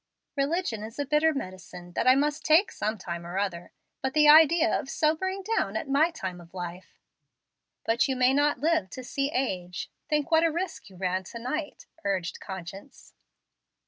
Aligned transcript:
Religion 0.35 0.81
is 0.81 0.97
a 0.97 1.05
bitter 1.05 1.31
medicine 1.31 1.91
that 1.91 2.07
I 2.07 2.15
must 2.15 2.43
take 2.43 2.71
some 2.71 2.97
time 2.97 3.23
or 3.23 3.37
other. 3.37 3.71
But 4.01 4.15
the 4.15 4.27
idea 4.27 4.75
of 4.79 4.89
sobering 4.89 5.43
down 5.43 5.77
at 5.77 5.87
my 5.87 6.09
time 6.09 6.41
of 6.41 6.55
life!" 6.55 6.99
"But 7.85 8.07
you 8.07 8.15
may 8.15 8.33
not 8.33 8.61
live 8.61 8.89
to 8.89 9.03
see 9.03 9.29
age, 9.31 9.91
Think 10.09 10.31
what 10.31 10.43
a 10.43 10.49
risk 10.49 10.89
you 10.89 10.95
ran 10.95 11.23
to 11.25 11.37
night," 11.37 11.85
urged 12.03 12.39
conscience. 12.39 13.13